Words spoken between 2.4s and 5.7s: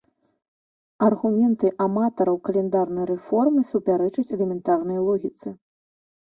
каляндарнай рэформы супярэчаць элементарнай логіцы.